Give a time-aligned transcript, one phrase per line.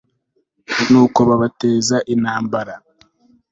[0.89, 2.73] nuko babateza intambara